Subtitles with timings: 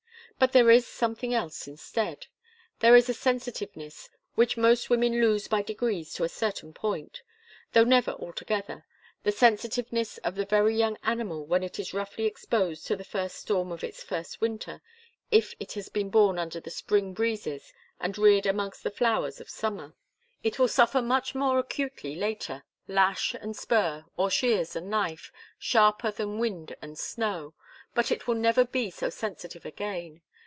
[0.39, 2.25] But there is something else instead.
[2.79, 7.21] There is a sensitiveness which most women lose by degrees to a certain point,
[7.73, 8.87] though never altogether,
[9.21, 13.35] the sensitiveness of the very young animal when it is roughly exposed to the first
[13.35, 14.81] storm of its first winter,
[15.29, 19.47] if it has been born under the spring breezes and reared amongst the flowers of
[19.47, 19.93] summer.
[20.41, 26.09] It will suffer much more acutely later, lash and spur, or shears and knife, sharper
[26.09, 27.53] than wind and snow,
[27.93, 30.19] but it will never be so sensitive again.